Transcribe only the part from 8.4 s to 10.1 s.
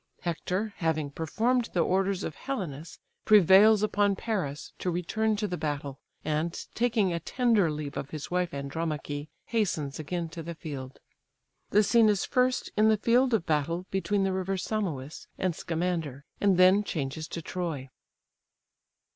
Andromache, hastens